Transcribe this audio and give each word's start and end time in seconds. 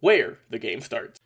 where 0.00 0.38
the 0.50 0.58
game 0.58 0.80
starts. 0.80 1.18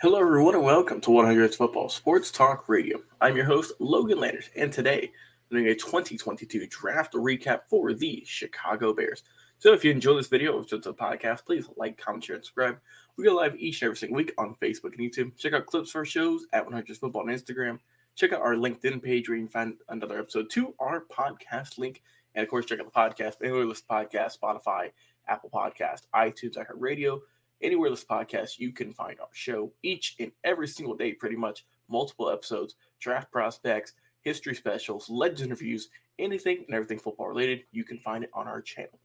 Hello, 0.00 0.18
everyone, 0.18 0.54
and 0.54 0.64
welcome 0.64 1.00
to 1.00 1.10
100 1.10 1.54
Football 1.54 1.88
Sports 1.88 2.30
Talk 2.30 2.68
Radio. 2.68 3.00
I'm 3.20 3.36
your 3.36 3.44
host, 3.44 3.72
Logan 3.78 4.18
Landers, 4.18 4.50
and 4.56 4.72
today 4.72 5.12
I'm 5.50 5.58
doing 5.58 5.68
a 5.68 5.74
2022 5.74 6.66
draft 6.66 7.14
recap 7.14 7.60
for 7.68 7.94
the 7.94 8.24
Chicago 8.26 8.92
Bears. 8.92 9.22
So 9.58 9.72
if 9.72 9.84
you 9.84 9.92
enjoy 9.92 10.16
this 10.16 10.26
video, 10.26 10.58
if 10.58 10.72
it's 10.72 10.84
the 10.84 10.92
podcast, 10.92 11.46
please 11.46 11.66
like, 11.76 11.98
comment, 11.98 12.24
share, 12.24 12.36
and 12.36 12.44
subscribe. 12.44 12.78
We 13.16 13.24
go 13.24 13.34
live 13.34 13.56
each 13.56 13.80
and 13.80 13.86
every 13.86 13.96
single 13.96 14.16
week 14.16 14.34
on 14.38 14.56
Facebook 14.60 14.98
and 14.98 15.00
YouTube. 15.00 15.38
Check 15.38 15.52
out 15.52 15.66
clips 15.66 15.92
for 15.92 15.98
our 15.98 16.04
shows 16.04 16.46
at 16.52 16.64
100 16.64 16.96
Football 16.96 17.22
on 17.22 17.28
Instagram. 17.28 17.78
Check 18.16 18.32
out 18.32 18.42
our 18.42 18.54
LinkedIn 18.54 19.02
page 19.02 19.28
where 19.28 19.38
you 19.38 19.44
can 19.44 19.52
find 19.52 19.74
another 19.88 20.18
episode 20.18 20.50
to 20.50 20.74
our 20.80 21.04
podcast 21.10 21.78
link. 21.78 22.02
And 22.34 22.42
of 22.42 22.50
course, 22.50 22.66
check 22.66 22.80
out 22.80 22.92
the 22.92 23.24
podcast, 23.24 23.36
anywhere 23.42 23.64
list 23.64 23.88
podcast, 23.88 24.38
Spotify, 24.38 24.90
Apple 25.28 25.50
Podcast, 25.50 26.02
iTunes, 26.14 26.56
iHeartRadio, 26.56 27.20
Anywhere 27.62 27.90
this 27.90 28.04
podcast, 28.04 28.58
you 28.58 28.72
can 28.72 28.92
find 28.92 29.18
our 29.20 29.28
show 29.32 29.72
each 29.82 30.16
and 30.20 30.32
every 30.44 30.68
single 30.68 30.94
day, 30.94 31.12
pretty 31.12 31.36
much 31.36 31.64
multiple 31.88 32.30
episodes, 32.30 32.76
draft 33.00 33.30
prospects, 33.32 33.94
history 34.20 34.54
specials, 34.54 35.08
legends 35.08 35.42
interviews, 35.42 35.88
anything 36.18 36.64
and 36.66 36.74
everything 36.74 36.98
football 36.98 37.28
related. 37.28 37.62
You 37.72 37.84
can 37.84 37.98
find 37.98 38.24
it 38.24 38.30
on 38.34 38.46
our 38.46 38.60
channel. 38.60 38.98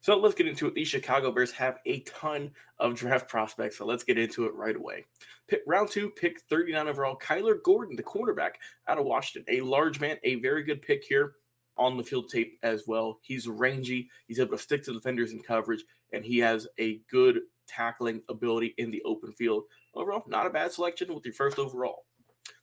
So 0.00 0.16
let's 0.16 0.34
get 0.34 0.46
into 0.46 0.66
it. 0.68 0.74
The 0.74 0.84
Chicago 0.84 1.32
Bears 1.32 1.50
have 1.52 1.78
a 1.84 2.00
ton 2.00 2.52
of 2.78 2.94
draft 2.94 3.28
prospects, 3.28 3.78
so 3.78 3.84
let's 3.84 4.04
get 4.04 4.18
into 4.18 4.46
it 4.46 4.54
right 4.54 4.76
away. 4.76 5.04
Pick, 5.48 5.62
round 5.66 5.90
two, 5.90 6.10
pick 6.10 6.40
39 6.48 6.88
overall, 6.88 7.18
Kyler 7.18 7.60
Gordon, 7.62 7.96
the 7.96 8.02
cornerback 8.02 8.52
out 8.86 8.98
of 8.98 9.06
Washington. 9.06 9.52
A 9.52 9.60
large 9.60 10.00
man, 10.00 10.16
a 10.22 10.36
very 10.36 10.62
good 10.62 10.82
pick 10.82 11.02
here 11.04 11.32
on 11.76 11.96
the 11.96 12.04
field 12.04 12.28
tape 12.28 12.58
as 12.62 12.84
well. 12.86 13.18
He's 13.22 13.48
rangy, 13.48 14.08
he's 14.26 14.38
able 14.38 14.56
to 14.56 14.62
stick 14.62 14.84
to 14.84 14.92
defenders 14.92 15.32
in 15.32 15.40
coverage, 15.40 15.84
and 16.12 16.24
he 16.24 16.38
has 16.38 16.68
a 16.78 17.00
good 17.10 17.40
tackling 17.68 18.22
ability 18.28 18.74
in 18.78 18.90
the 18.90 19.02
open 19.04 19.32
field. 19.32 19.64
Overall, 19.94 20.24
not 20.26 20.46
a 20.46 20.50
bad 20.50 20.72
selection 20.72 21.14
with 21.14 21.24
your 21.24 21.34
first 21.34 21.58
overall. 21.58 22.04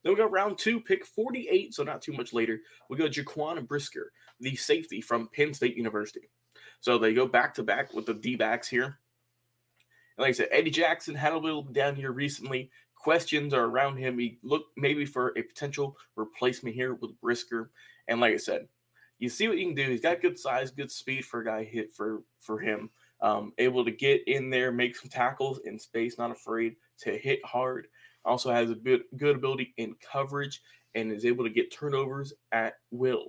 Then 0.03 0.13
we 0.13 0.17
go 0.17 0.25
round 0.25 0.57
two, 0.57 0.79
pick 0.79 1.05
48, 1.05 1.73
so 1.73 1.83
not 1.83 2.01
too 2.01 2.13
much 2.13 2.33
later. 2.33 2.59
We 2.89 2.97
go 2.97 3.07
Jaquan 3.07 3.67
Brisker, 3.67 4.11
the 4.39 4.55
safety 4.55 5.01
from 5.01 5.29
Penn 5.33 5.53
State 5.53 5.77
University. 5.77 6.29
So 6.79 6.97
they 6.97 7.13
go 7.13 7.27
back 7.27 7.53
to 7.55 7.63
back 7.63 7.93
with 7.93 8.05
the 8.05 8.13
D 8.13 8.35
backs 8.35 8.67
here. 8.67 8.99
And 10.17 10.23
like 10.23 10.29
I 10.29 10.33
said, 10.33 10.49
Eddie 10.51 10.71
Jackson 10.71 11.15
had 11.15 11.33
a 11.33 11.37
little 11.37 11.63
down 11.63 11.95
here 11.95 12.11
recently. 12.11 12.69
Questions 12.95 13.53
are 13.53 13.65
around 13.65 13.97
him. 13.97 14.17
He 14.17 14.39
looked 14.43 14.71
maybe 14.77 15.05
for 15.05 15.33
a 15.37 15.43
potential 15.43 15.97
replacement 16.15 16.75
here 16.75 16.95
with 16.95 17.19
Brisker. 17.21 17.71
And 18.07 18.19
like 18.19 18.33
I 18.33 18.37
said, 18.37 18.67
you 19.19 19.29
see 19.29 19.47
what 19.47 19.57
he 19.57 19.65
can 19.65 19.75
do. 19.75 19.89
He's 19.89 20.01
got 20.01 20.21
good 20.21 20.37
size, 20.37 20.71
good 20.71 20.91
speed 20.91 21.25
for 21.25 21.41
a 21.41 21.45
guy 21.45 21.63
hit 21.63 21.93
for 21.93 22.23
for 22.39 22.59
him 22.59 22.89
um, 23.21 23.53
able 23.57 23.85
to 23.85 23.91
get 23.91 24.27
in 24.27 24.49
there, 24.49 24.71
make 24.71 24.95
some 24.95 25.09
tackles 25.09 25.59
in 25.65 25.79
space, 25.79 26.17
not 26.17 26.31
afraid 26.31 26.75
to 26.99 27.17
hit 27.17 27.43
hard. 27.45 27.87
Also 28.23 28.51
has 28.51 28.69
a 28.69 28.75
good, 28.75 29.03
good 29.17 29.35
ability 29.35 29.73
in 29.77 29.95
coverage 30.11 30.61
and 30.95 31.11
is 31.11 31.25
able 31.25 31.43
to 31.43 31.49
get 31.49 31.71
turnovers 31.71 32.33
at 32.51 32.75
will. 32.91 33.27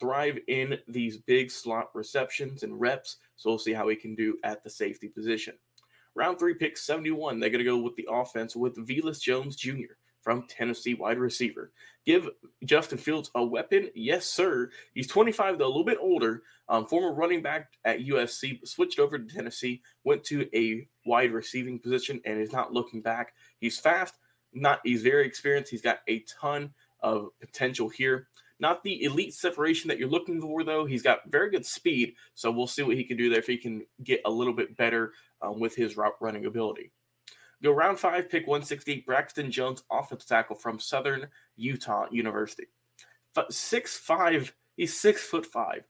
Thrive 0.00 0.38
in 0.48 0.78
these 0.88 1.18
big 1.18 1.50
slot 1.50 1.90
receptions 1.94 2.62
and 2.62 2.80
reps. 2.80 3.16
So 3.36 3.50
we'll 3.50 3.58
see 3.58 3.72
how 3.72 3.88
he 3.88 3.96
can 3.96 4.14
do 4.14 4.36
at 4.44 4.62
the 4.62 4.70
safety 4.70 5.08
position. 5.08 5.54
Round 6.14 6.38
three, 6.38 6.54
pick 6.54 6.76
71. 6.76 7.40
They're 7.40 7.50
going 7.50 7.58
to 7.58 7.64
go 7.64 7.78
with 7.78 7.96
the 7.96 8.08
offense 8.10 8.54
with 8.54 8.76
Velus 8.76 9.20
Jones 9.20 9.56
Jr 9.56 9.94
from 10.24 10.46
Tennessee 10.48 10.94
wide 10.94 11.18
receiver. 11.18 11.70
Give 12.06 12.30
Justin 12.64 12.96
Fields 12.98 13.30
a 13.34 13.44
weapon? 13.44 13.90
Yes, 13.94 14.26
sir. 14.26 14.70
He's 14.94 15.06
25, 15.06 15.58
though, 15.58 15.66
a 15.66 15.68
little 15.68 15.84
bit 15.84 15.98
older. 16.00 16.42
Um, 16.68 16.86
former 16.86 17.12
running 17.12 17.42
back 17.42 17.68
at 17.84 18.00
USC, 18.00 18.66
switched 18.66 18.98
over 18.98 19.18
to 19.18 19.34
Tennessee, 19.34 19.82
went 20.02 20.24
to 20.24 20.48
a 20.56 20.88
wide 21.04 21.32
receiving 21.32 21.78
position, 21.78 22.22
and 22.24 22.40
is 22.40 22.52
not 22.52 22.72
looking 22.72 23.02
back. 23.02 23.34
He's 23.58 23.78
fast, 23.78 24.14
not 24.54 24.80
he's 24.82 25.02
very 25.02 25.26
experienced. 25.26 25.70
He's 25.70 25.82
got 25.82 25.98
a 26.08 26.24
ton 26.40 26.72
of 27.02 27.28
potential 27.38 27.90
here. 27.90 28.28
Not 28.60 28.82
the 28.82 29.02
elite 29.04 29.34
separation 29.34 29.88
that 29.88 29.98
you're 29.98 30.08
looking 30.08 30.40
for, 30.40 30.64
though. 30.64 30.86
He's 30.86 31.02
got 31.02 31.30
very 31.30 31.50
good 31.50 31.66
speed, 31.66 32.14
so 32.34 32.50
we'll 32.50 32.66
see 32.66 32.82
what 32.82 32.96
he 32.96 33.04
can 33.04 33.18
do 33.18 33.28
there 33.28 33.40
if 33.40 33.46
he 33.46 33.58
can 33.58 33.84
get 34.02 34.22
a 34.24 34.30
little 34.30 34.54
bit 34.54 34.74
better 34.78 35.12
um, 35.42 35.60
with 35.60 35.74
his 35.74 35.98
route 35.98 36.14
running 36.20 36.46
ability. 36.46 36.92
Go 37.64 37.72
round 37.72 37.98
five, 37.98 38.28
pick 38.28 38.46
168, 38.46 39.06
Braxton 39.06 39.50
Jones, 39.50 39.84
offensive 39.90 40.28
tackle 40.28 40.54
from 40.54 40.78
Southern 40.78 41.28
Utah 41.56 42.04
University. 42.10 42.66
Six 43.48 43.96
five, 43.96 44.52
he's 44.76 45.00
six 45.00 45.22
foot 45.22 45.46
five, 45.46 45.84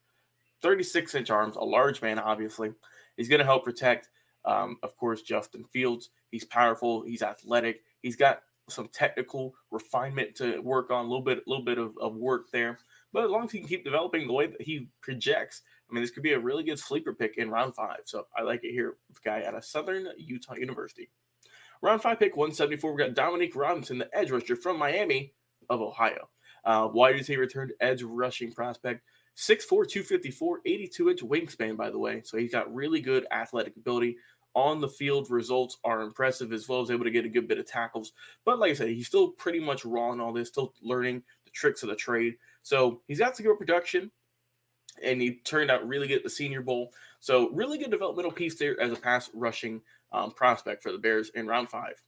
36 0.62 1.17
inch 1.17 1.31
arms, 1.31 1.57
a 1.57 1.65
large 1.65 2.01
man, 2.01 2.21
obviously. 2.21 2.73
He's 3.17 3.29
going 3.29 3.41
to 3.41 3.45
help 3.45 3.65
protect, 3.65 4.09
um, 4.45 4.77
of 4.85 4.97
course, 4.97 5.23
Justin 5.23 5.65
Fields. 5.65 6.11
He's 6.31 6.45
powerful, 6.45 7.03
he's 7.03 7.23
athletic, 7.23 7.83
he's 8.03 8.15
got 8.15 8.43
some 8.69 8.89
technical 8.93 9.56
refinement 9.73 10.37
to 10.37 10.61
work 10.61 10.93
on, 10.93 11.06
a 11.06 11.09
little 11.09 11.25
bit, 11.25 11.39
a 11.39 11.50
little 11.50 11.65
bit 11.65 11.79
of, 11.79 11.99
of 12.00 12.15
work 12.15 12.53
there. 12.53 12.79
But 13.12 13.25
as 13.25 13.31
long 13.31 13.47
as 13.47 13.50
he 13.50 13.59
can 13.59 13.69
keep 13.69 13.82
developing 13.82 14.29
the 14.29 14.32
way 14.32 14.47
that 14.47 14.62
he 14.62 14.87
projects, 15.00 15.62
I 15.91 15.93
mean, 15.93 16.05
this 16.05 16.12
could 16.12 16.23
be 16.23 16.35
a 16.35 16.38
really 16.38 16.62
good 16.62 16.79
sleeper 16.79 17.12
pick 17.12 17.37
in 17.37 17.50
round 17.50 17.75
five. 17.75 18.03
So 18.05 18.29
I 18.37 18.43
like 18.43 18.62
it 18.62 18.70
here. 18.70 18.94
Guy 19.25 19.43
out 19.44 19.56
of 19.56 19.65
Southern 19.65 20.06
Utah 20.17 20.55
University. 20.55 21.11
Round 21.84 22.00
five 22.00 22.19
pick 22.19 22.34
174, 22.34 22.94
we 22.94 23.02
got 23.02 23.12
Dominique 23.12 23.54
Robinson, 23.54 23.98
the 23.98 24.08
edge 24.16 24.31
rusher 24.31 24.56
from 24.56 24.78
Miami 24.78 25.34
of 25.69 25.82
Ohio. 25.82 26.31
Uh, 26.64 26.88
wide 26.90 27.14
receiver 27.14 27.42
returned 27.42 27.75
edge 27.78 28.02
rushing 28.02 28.50
prospect. 28.50 29.02
6'4, 29.36 29.69
254, 29.69 30.60
82 30.64 31.10
inch 31.10 31.20
wingspan, 31.20 31.76
by 31.76 31.90
the 31.90 31.98
way. 31.98 32.22
So 32.25 32.38
he's 32.38 32.52
got 32.52 32.75
really 32.75 33.02
good 33.02 33.26
athletic 33.31 33.76
ability. 33.76 34.16
On 34.54 34.81
the 34.81 34.88
field 34.88 35.31
results 35.31 35.76
are 35.84 36.00
impressive 36.00 36.54
as 36.54 36.66
well 36.66 36.81
as 36.81 36.90
able 36.90 37.04
to 37.04 37.10
get 37.10 37.26
a 37.26 37.28
good 37.28 37.48
bit 37.48 37.58
of 37.58 37.66
tackles. 37.66 38.12
But 38.46 38.58
like 38.58 38.70
I 38.70 38.75
said, 38.75 38.88
he's 38.88 39.06
still 39.06 39.32
pretty 39.32 39.60
much 39.60 39.84
raw 39.84 40.10
in 40.12 40.22
all 40.22 40.32
this, 40.32 40.48
still 40.48 40.72
learning 40.81 41.22
the 41.44 41.50
tricks 41.50 41.82
of 41.82 41.90
the 41.90 41.96
trade. 41.96 42.36
So 42.62 43.02
he's 43.08 43.19
got 43.19 43.36
good 43.36 43.58
production 43.58 44.10
and 45.02 45.20
he 45.20 45.36
turned 45.44 45.70
out 45.70 45.86
really 45.86 46.08
good 46.08 46.19
at 46.19 46.25
the 46.25 46.31
Senior 46.31 46.62
Bowl. 46.62 46.92
So 47.20 47.50
really 47.50 47.76
good 47.76 47.90
developmental 47.90 48.32
piece 48.32 48.54
there 48.54 48.81
as 48.81 48.92
a 48.92 48.96
pass 48.96 49.31
rushing 49.34 49.82
um, 50.14 50.31
prospect 50.31 50.82
for 50.82 50.93
the 50.93 50.99
Bears 50.99 51.31
in 51.34 51.46
round 51.46 51.69
five. 51.69 52.02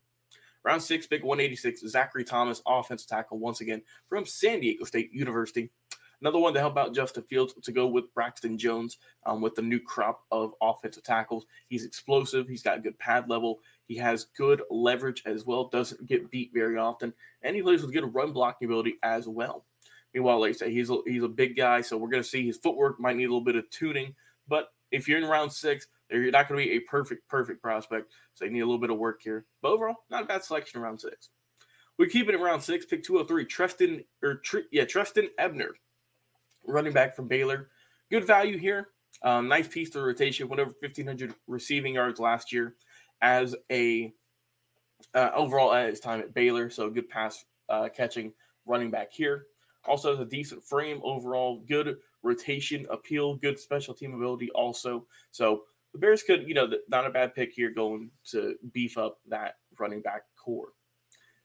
Round 0.64 0.82
six, 0.82 1.06
pick 1.06 1.23
186, 1.23 1.82
Zachary 1.88 2.25
Thomas, 2.25 2.62
offensive 2.67 3.08
tackle, 3.08 3.38
once 3.38 3.61
again 3.61 3.82
from 4.08 4.25
San 4.25 4.61
Diego 4.61 4.85
State 4.85 5.12
University. 5.12 5.70
Another 6.20 6.38
one 6.38 6.55
to 6.55 6.61
help 6.61 6.79
out 6.79 6.94
Justin 6.94 7.25
Fields 7.25 7.55
to 7.62 7.73
go 7.73 7.87
with 7.87 8.12
Braxton 8.14 8.56
Jones 8.56 8.97
um, 9.26 9.43
with 9.43 9.55
the 9.55 9.62
new 9.62 9.79
crop 9.79 10.23
of 10.31 10.55
offensive 10.62 11.03
tackles. 11.03 11.44
He's 11.69 11.85
explosive. 11.85 12.49
He's 12.49 12.62
got 12.62 12.82
good 12.82 12.99
pad 12.99 13.29
level. 13.29 13.61
He 13.87 13.97
has 13.99 14.25
good 14.37 14.62
leverage 14.70 15.23
as 15.26 15.44
well. 15.44 15.69
Doesn't 15.69 16.06
get 16.06 16.31
beat 16.31 16.52
very 16.55 16.79
often, 16.79 17.12
and 17.43 17.55
he 17.55 17.62
plays 17.62 17.82
with 17.82 17.93
good 17.93 18.14
run 18.14 18.32
blocking 18.32 18.67
ability 18.67 18.94
as 19.02 19.29
well. 19.29 19.67
Meanwhile, 20.14 20.41
like 20.41 20.50
I 20.50 20.52
say, 20.52 20.73
he's 20.73 20.88
a, 20.88 20.97
he's 21.06 21.23
a 21.23 21.29
big 21.29 21.56
guy, 21.56 21.82
so 21.82 21.99
we're 21.99 22.09
going 22.09 22.23
to 22.23 22.29
see 22.29 22.47
his 22.47 22.56
footwork 22.56 22.99
might 22.99 23.17
need 23.17 23.25
a 23.25 23.29
little 23.29 23.43
bit 23.43 23.56
of 23.56 23.69
tuning. 23.69 24.14
But 24.49 24.73
if 24.91 25.06
you're 25.06 25.19
in 25.19 25.26
round 25.26 25.52
six, 25.52 25.87
you're 26.11 26.31
not 26.31 26.49
going 26.49 26.61
to 26.61 26.69
be 26.69 26.76
a 26.76 26.81
perfect 26.81 27.29
perfect 27.29 27.62
prospect, 27.62 28.12
so 28.35 28.44
they 28.44 28.50
need 28.50 28.61
a 28.61 28.67
little 28.67 28.81
bit 28.81 28.91
of 28.91 28.99
work 28.99 29.20
here. 29.23 29.47
But 29.62 29.73
overall, 29.73 29.97
not 30.11 30.23
a 30.23 30.26
bad 30.26 30.44
selection 30.44 30.79
in 30.79 30.85
round 30.85 31.00
six. 31.00 31.31
We 31.99 32.08
keep 32.08 32.29
it 32.29 32.35
in 32.35 32.41
round 32.41 32.62
six, 32.62 32.85
pick 32.85 33.03
203, 33.03 33.44
Trestan 33.47 34.05
or 34.23 34.43
yeah, 34.70 34.85
Trestan 34.85 35.29
Ebner 35.38 35.75
running 36.67 36.93
back 36.93 37.14
from 37.14 37.29
Baylor. 37.29 37.69
Good 38.11 38.26
value 38.26 38.58
here. 38.58 38.88
Um, 39.23 39.49
nice 39.49 39.67
piece 39.67 39.91
to 39.91 40.00
rotation. 40.00 40.49
Went 40.49 40.61
over 40.61 40.75
1,500 40.81 41.35
receiving 41.47 41.94
yards 41.94 42.20
last 42.20 42.52
year 42.52 42.75
as 43.23 43.56
a 43.73 44.12
uh, 45.14 45.31
overall 45.35 45.73
at 45.73 45.88
his 45.88 46.00
time 46.00 46.20
at 46.20 46.35
Baylor. 46.35 46.70
So 46.70 46.91
good 46.91 47.09
pass 47.09 47.44
uh, 47.69 47.88
catching 47.94 48.32
running 48.67 48.91
back 48.91 49.12
here. 49.12 49.47
Also 49.87 50.11
has 50.11 50.20
a 50.20 50.29
decent 50.29 50.62
frame 50.62 51.00
overall. 51.02 51.62
Good 51.69 51.97
rotation 52.23 52.87
appeal. 52.91 53.37
Good 53.37 53.59
special 53.59 53.94
team 53.94 54.14
ability 54.14 54.50
also. 54.50 55.06
So 55.31 55.62
the 55.93 55.99
Bears 55.99 56.23
could, 56.23 56.47
you 56.47 56.55
know, 56.55 56.69
not 56.88 57.06
a 57.06 57.11
bad 57.11 57.35
pick 57.35 57.53
here 57.53 57.71
going 57.71 58.11
to 58.31 58.56
beef 58.73 58.99
up 58.99 59.19
that 59.29 59.55
running 59.79 60.03
back 60.03 60.23
core. 60.43 60.69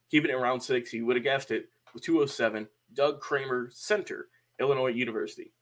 Keeping 0.09 0.31
it 0.31 0.35
around 0.35 0.59
six, 0.61 0.91
you 0.93 1.05
would 1.05 1.15
have 1.15 1.23
guessed 1.23 1.51
it, 1.51 1.69
with 1.93 2.03
207, 2.03 2.67
Doug 2.93 3.19
Kramer, 3.21 3.69
center 3.71 4.27
Illinois 4.59 4.91
University. 4.91 5.53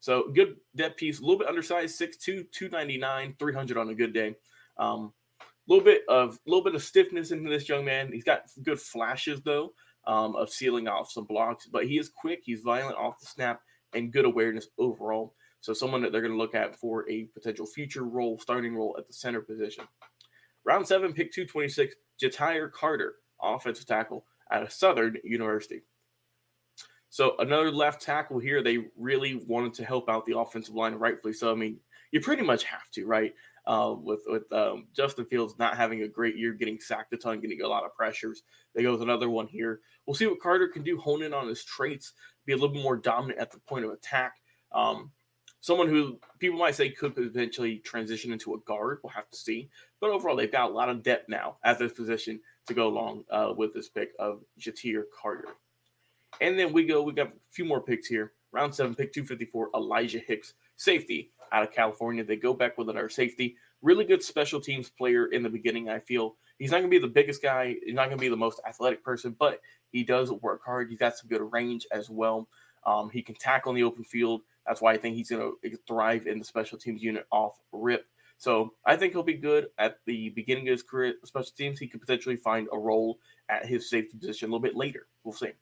So 0.00 0.30
good 0.34 0.56
depth 0.76 0.98
piece, 0.98 1.18
a 1.18 1.22
little 1.22 1.38
bit 1.38 1.48
undersized, 1.48 1.98
6'2", 2.00 2.50
299, 2.52 3.36
300 3.38 3.78
on 3.78 3.88
a 3.88 3.94
good 3.94 4.12
day. 4.12 4.34
Um, 4.78 5.12
a 5.40 5.72
little 5.72 5.84
bit 5.84 6.02
of 6.08 6.34
a 6.34 6.50
little 6.50 6.64
bit 6.64 6.74
of 6.74 6.82
stiffness 6.82 7.30
into 7.30 7.48
this 7.48 7.68
young 7.68 7.84
man. 7.84 8.12
He's 8.12 8.24
got 8.24 8.42
good 8.62 8.78
flashes 8.78 9.40
though 9.42 9.72
um, 10.06 10.36
of 10.36 10.50
sealing 10.50 10.88
off 10.88 11.10
some 11.10 11.24
blocks, 11.24 11.66
but 11.66 11.86
he 11.86 11.98
is 11.98 12.10
quick. 12.10 12.42
He's 12.44 12.60
violent 12.60 12.98
off 12.98 13.18
the 13.18 13.26
snap 13.26 13.60
and 13.94 14.12
good 14.12 14.26
awareness 14.26 14.68
overall. 14.78 15.34
So 15.64 15.72
someone 15.72 16.02
that 16.02 16.12
they're 16.12 16.20
going 16.20 16.34
to 16.34 16.38
look 16.38 16.54
at 16.54 16.76
for 16.76 17.08
a 17.10 17.24
potential 17.32 17.64
future 17.64 18.04
role, 18.04 18.38
starting 18.38 18.76
role 18.76 18.94
at 18.98 19.06
the 19.06 19.14
center 19.14 19.40
position. 19.40 19.84
Round 20.62 20.86
seven, 20.86 21.14
pick 21.14 21.32
226, 21.32 21.94
Ja'Tyre 22.22 22.70
Carter, 22.70 23.14
offensive 23.42 23.86
tackle 23.86 24.26
out 24.52 24.62
of 24.62 24.70
Southern 24.70 25.16
University. 25.24 25.80
So 27.08 27.34
another 27.38 27.72
left 27.72 28.02
tackle 28.02 28.40
here. 28.40 28.62
They 28.62 28.88
really 28.94 29.36
wanted 29.36 29.72
to 29.74 29.86
help 29.86 30.10
out 30.10 30.26
the 30.26 30.36
offensive 30.36 30.74
line, 30.74 30.96
rightfully 30.96 31.32
so. 31.32 31.50
I 31.50 31.54
mean, 31.54 31.78
you 32.12 32.20
pretty 32.20 32.42
much 32.42 32.64
have 32.64 32.90
to, 32.92 33.06
right? 33.06 33.32
Uh, 33.66 33.94
with 33.98 34.20
with 34.26 34.52
um, 34.52 34.88
Justin 34.94 35.24
Fields 35.24 35.54
not 35.58 35.78
having 35.78 36.02
a 36.02 36.08
great 36.08 36.36
year, 36.36 36.52
getting 36.52 36.78
sacked 36.78 37.14
a 37.14 37.16
ton, 37.16 37.40
getting 37.40 37.62
a 37.62 37.66
lot 37.66 37.84
of 37.84 37.94
pressures. 37.94 38.42
They 38.74 38.82
go 38.82 38.92
with 38.92 39.00
another 39.00 39.30
one 39.30 39.46
here. 39.46 39.80
We'll 40.04 40.12
see 40.12 40.26
what 40.26 40.40
Carter 40.40 40.68
can 40.68 40.82
do, 40.82 40.98
hone 40.98 41.22
in 41.22 41.32
on 41.32 41.48
his 41.48 41.64
traits, 41.64 42.12
be 42.44 42.52
a 42.52 42.56
little 42.56 42.68
bit 42.68 42.82
more 42.82 42.98
dominant 42.98 43.40
at 43.40 43.50
the 43.50 43.60
point 43.60 43.86
of 43.86 43.92
attack. 43.92 44.34
Um, 44.70 45.12
someone 45.64 45.88
who 45.88 46.20
people 46.40 46.58
might 46.58 46.74
say 46.74 46.90
could 46.90 47.14
potentially 47.14 47.78
transition 47.78 48.30
into 48.34 48.52
a 48.52 48.58
guard. 48.66 48.98
We'll 49.02 49.14
have 49.14 49.30
to 49.30 49.36
see. 49.38 49.70
But 49.98 50.10
overall, 50.10 50.36
they've 50.36 50.52
got 50.52 50.68
a 50.68 50.74
lot 50.74 50.90
of 50.90 51.02
depth 51.02 51.30
now 51.30 51.56
at 51.64 51.78
this 51.78 51.90
position 51.90 52.38
to 52.66 52.74
go 52.74 52.86
along 52.86 53.24
uh, 53.30 53.54
with 53.56 53.72
this 53.72 53.88
pick 53.88 54.10
of 54.18 54.42
Ja'Tyre 54.60 55.04
Carter. 55.18 55.48
And 56.42 56.58
then 56.58 56.74
we 56.74 56.84
go, 56.84 57.00
we 57.02 57.14
got 57.14 57.28
a 57.28 57.32
few 57.50 57.64
more 57.64 57.80
picks 57.80 58.08
here. 58.08 58.32
Round 58.52 58.74
seven, 58.74 58.94
pick 58.94 59.14
254, 59.14 59.70
Elijah 59.74 60.18
Hicks, 60.18 60.52
safety 60.76 61.30
out 61.50 61.62
of 61.62 61.72
California. 61.72 62.22
They 62.22 62.36
go 62.36 62.52
back 62.52 62.76
with 62.76 62.90
another 62.90 63.08
safety. 63.08 63.56
Really 63.80 64.04
good 64.04 64.22
special 64.22 64.60
teams 64.60 64.90
player 64.90 65.28
in 65.28 65.42
the 65.42 65.48
beginning, 65.48 65.88
I 65.88 66.00
feel. 66.00 66.36
He's 66.58 66.72
not 66.72 66.80
going 66.80 66.90
to 66.90 66.94
be 66.94 66.98
the 66.98 67.08
biggest 67.08 67.42
guy. 67.42 67.76
He's 67.82 67.94
not 67.94 68.08
going 68.08 68.18
to 68.18 68.22
be 68.22 68.28
the 68.28 68.36
most 68.36 68.60
athletic 68.68 69.02
person, 69.02 69.34
but 69.38 69.62
he 69.92 70.04
does 70.04 70.30
work 70.30 70.60
hard. 70.62 70.90
He's 70.90 70.98
got 70.98 71.16
some 71.16 71.30
good 71.30 71.40
range 71.40 71.86
as 71.90 72.10
well. 72.10 72.48
Um, 72.84 73.08
he 73.08 73.22
can 73.22 73.34
tackle 73.34 73.72
in 73.72 73.76
the 73.76 73.82
open 73.82 74.04
field. 74.04 74.42
That's 74.66 74.80
why 74.80 74.92
I 74.92 74.96
think 74.96 75.16
he's 75.16 75.30
going 75.30 75.52
to 75.62 75.78
thrive 75.86 76.26
in 76.26 76.38
the 76.38 76.44
special 76.44 76.78
teams 76.78 77.02
unit 77.02 77.26
off 77.30 77.58
rip. 77.72 78.06
So 78.38 78.74
I 78.84 78.96
think 78.96 79.12
he'll 79.12 79.22
be 79.22 79.34
good 79.34 79.68
at 79.78 79.98
the 80.06 80.30
beginning 80.30 80.68
of 80.68 80.72
his 80.72 80.82
career. 80.82 81.14
Special 81.24 81.52
teams, 81.56 81.78
he 81.78 81.86
could 81.86 82.00
potentially 82.00 82.36
find 82.36 82.68
a 82.72 82.78
role 82.78 83.18
at 83.48 83.66
his 83.66 83.88
safety 83.88 84.18
position 84.18 84.48
a 84.48 84.52
little 84.52 84.62
bit 84.62 84.76
later. 84.76 85.06
We'll 85.22 85.34
see. 85.34 85.52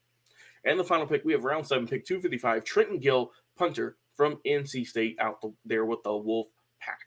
And 0.65 0.79
the 0.79 0.85
final 0.85 1.07
pick, 1.07 1.25
we 1.25 1.33
have 1.33 1.45
round 1.45 1.67
seven, 1.67 1.87
pick 1.87 2.07
255, 2.07 2.65
Trenton 2.65 2.99
Gill, 2.99 3.33
punter 3.57 3.97
from 4.15 4.39
NC 4.47 4.87
State, 4.87 5.17
out 5.21 5.41
the, 5.41 5.53
there 5.65 5.85
with 5.85 6.03
the 6.05 6.17
Wolf 6.17 6.49
Pack. 6.81 6.99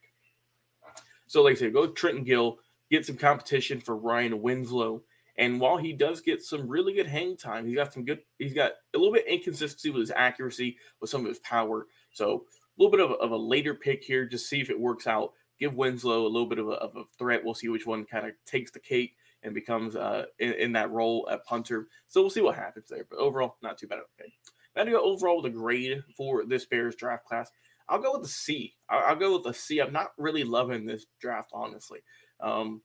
So, 1.28 1.42
like 1.42 1.54
I 1.54 1.60
said, 1.60 1.74
go 1.74 1.88
Trenton 1.88 2.24
Gill, 2.24 2.60
get 2.92 3.06
some 3.06 3.18
competition 3.18 3.80
for 3.80 3.96
Ryan 3.96 4.42
Winslow. 4.42 5.02
And 5.38 5.60
while 5.60 5.78
he 5.78 5.92
does 5.92 6.22
get 6.22 6.42
some 6.42 6.68
really 6.68 6.94
good 6.94 7.08
hang 7.08 7.36
time, 7.36 7.68
he's 7.68 7.76
got 7.76 7.94
some 7.94 8.06
good, 8.06 8.20
he's 8.40 8.54
got 8.54 8.74
a 8.94 8.98
little 8.98 9.14
bit 9.14 9.28
inconsistency 9.28 9.90
with 9.90 10.02
his 10.02 10.12
accuracy, 10.12 10.78
with 11.02 11.10
some 11.10 11.22
of 11.22 11.28
his 11.28 11.40
power. 11.40 11.88
So, 12.12 12.46
a 12.78 12.82
little 12.82 12.92
bit 12.92 13.06
of 13.06 13.12
a, 13.12 13.16
of 13.16 13.32
a 13.32 13.38
later 13.38 13.74
pick 13.74 14.04
here, 14.04 14.26
just 14.26 14.50
see 14.50 14.62
if 14.62 14.70
it 14.70 14.80
works 14.80 15.08
out. 15.08 15.34
Give 15.60 15.76
Winslow 15.76 16.26
a 16.26 16.28
little 16.28 16.48
bit 16.48 16.60
of 16.60 16.68
a, 16.68 16.74
of 16.74 16.96
a 16.96 17.04
threat. 17.18 17.42
We'll 17.44 17.54
see 17.54 17.70
which 17.70 17.86
one 17.86 18.06
kind 18.06 18.26
of 18.26 18.34
takes 18.46 18.72
the 18.72 18.80
cake 18.80 19.16
and 19.44 19.54
becomes 19.54 19.96
uh, 19.96 20.26
in, 20.40 20.54
in, 20.54 20.72
that 20.74 20.92
role 20.92 21.28
at 21.32 21.46
punter. 21.46 21.88
So 22.08 22.22
we'll 22.22 22.30
see 22.30 22.42
what 22.42 22.56
happens 22.56 22.88
there. 22.90 23.06
But 23.10 23.20
overall, 23.20 23.56
not 23.62 23.78
too 23.78 23.88
bad. 23.88 24.00
Okay. 24.20 24.34
Now 24.76 24.84
to 24.84 24.92
go 24.92 25.04
overall 25.04 25.42
with 25.42 25.54
a 25.54 25.56
grade 25.56 26.04
for 26.18 26.46
this 26.46 26.66
Bears 26.66 26.96
draft 26.96 27.26
class. 27.26 27.50
I'll 27.88 28.02
go 28.02 28.14
with 28.14 28.24
the 28.24 28.28
C. 28.28 28.76
I'll, 28.90 29.12
I'll 29.12 29.16
go 29.16 29.34
with 29.34 29.44
the 29.44 29.54
C. 29.54 29.80
I'm 29.80 29.94
not 29.94 30.12
really 30.18 30.44
loving 30.44 30.86
this 30.86 31.06
draft, 31.22 31.52
honestly. 31.54 32.00
Um, 32.42 32.82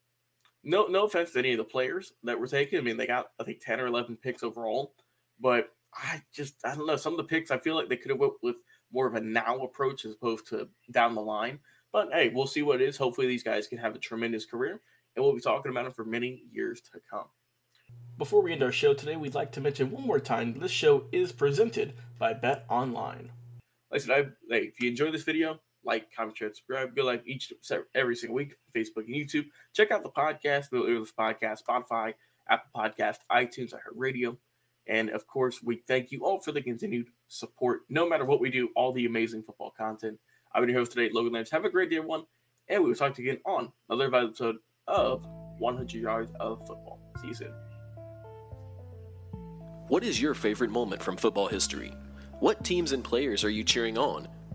no, 0.62 0.86
no 0.86 1.04
offense 1.04 1.32
to 1.32 1.38
any 1.38 1.52
of 1.52 1.58
the 1.58 1.64
players 1.64 2.12
that 2.24 2.38
were 2.38 2.46
taken. 2.46 2.78
I 2.78 2.82
mean, 2.82 2.96
they 2.96 3.06
got 3.06 3.30
I 3.40 3.44
think 3.44 3.60
10 3.64 3.80
or 3.80 3.86
11 3.86 4.16
picks 4.16 4.42
overall, 4.42 4.94
but 5.38 5.70
I 5.94 6.22
just 6.32 6.54
I 6.64 6.74
don't 6.74 6.86
know. 6.86 6.96
Some 6.96 7.14
of 7.14 7.18
the 7.18 7.24
picks 7.24 7.50
I 7.50 7.58
feel 7.58 7.74
like 7.74 7.88
they 7.88 7.96
could 7.96 8.10
have 8.10 8.20
went 8.20 8.34
with 8.42 8.56
more 8.92 9.06
of 9.06 9.14
a 9.14 9.20
now 9.20 9.58
approach 9.58 10.04
as 10.04 10.12
opposed 10.12 10.48
to 10.48 10.68
down 10.90 11.14
the 11.14 11.20
line. 11.20 11.60
But 11.92 12.10
hey, 12.12 12.28
we'll 12.28 12.46
see 12.46 12.62
what 12.62 12.80
it 12.80 12.88
is. 12.88 12.96
Hopefully, 12.96 13.26
these 13.26 13.42
guys 13.42 13.66
can 13.66 13.78
have 13.78 13.94
a 13.94 13.98
tremendous 13.98 14.44
career 14.44 14.80
and 15.14 15.24
we'll 15.24 15.34
be 15.34 15.40
talking 15.40 15.70
about 15.70 15.84
them 15.84 15.92
for 15.92 16.04
many 16.04 16.44
years 16.52 16.80
to 16.80 17.00
come. 17.10 17.26
Before 18.18 18.42
we 18.42 18.52
end 18.52 18.62
our 18.62 18.72
show 18.72 18.94
today, 18.94 19.16
we'd 19.16 19.34
like 19.34 19.52
to 19.52 19.60
mention 19.60 19.90
one 19.90 20.06
more 20.06 20.20
time 20.20 20.58
this 20.58 20.70
show 20.70 21.06
is 21.10 21.32
presented 21.32 21.94
by 22.18 22.34
Bet 22.34 22.64
Online. 22.69 23.32
Like 23.90 24.02
I 24.02 24.05
said, 24.05 24.10
I, 24.10 24.55
hey, 24.55 24.64
if 24.67 24.81
you 24.81 24.90
enjoy 24.90 25.10
this 25.10 25.22
video, 25.22 25.58
like, 25.84 26.15
comment, 26.15 26.37
share, 26.37 26.49
subscribe. 26.49 26.94
Go 26.94 27.05
live 27.05 27.22
each 27.27 27.53
every 27.94 28.17
single 28.17 28.37
week, 28.37 28.56
Facebook 28.75 29.06
and 29.06 29.15
YouTube. 29.15 29.46
Check 29.72 29.91
out 29.91 30.03
the 30.03 30.10
podcast, 30.10 30.70
the 30.70 30.84
Earless 30.84 31.13
Podcast, 31.13 31.63
Spotify, 31.69 32.15
Apple 32.49 32.70
Podcast, 32.75 33.19
iTunes, 33.31 33.72
iHeartRadio. 33.72 34.37
And 34.87 35.10
of 35.10 35.27
course, 35.27 35.63
we 35.63 35.82
thank 35.87 36.10
you 36.10 36.25
all 36.25 36.41
for 36.41 36.53
the 36.53 36.60
continued 36.60 37.08
support. 37.29 37.82
No 37.89 38.08
matter 38.08 38.25
what 38.25 38.41
we 38.41 38.51
do, 38.51 38.70
all 38.75 38.93
the 38.93 39.06
amazing 39.06 39.43
football 39.43 39.72
content. 39.77 40.19
I've 40.53 40.63
been 40.63 40.70
your 40.70 40.81
host 40.81 40.93
today, 40.93 41.10
Logan 41.13 41.32
Lance. 41.32 41.51
Have 41.51 41.65
a 41.65 41.70
great 41.70 41.91
day, 41.91 41.96
everyone. 41.96 42.25
And 42.69 42.82
we 42.82 42.91
will 42.91 42.96
talk 42.96 43.15
to 43.15 43.22
you 43.22 43.31
again 43.31 43.43
on 43.46 43.72
another 43.89 44.15
episode 44.15 44.56
of 44.89 45.25
100 45.58 45.93
Yards 45.93 46.32
of 46.41 46.58
Football. 46.67 47.01
See 47.20 47.29
you 47.29 47.34
soon. 47.34 47.53
What 49.89 50.05
is 50.05 50.20
your 50.20 50.34
favorite 50.34 50.70
moment 50.70 51.03
from 51.03 51.17
football 51.17 51.49
history? 51.49 51.93
What 52.41 52.65
teams 52.65 52.93
and 52.93 53.05
players 53.05 53.44
are 53.44 53.51
you 53.51 53.65
cheering 53.65 53.99
on? 53.99 54.29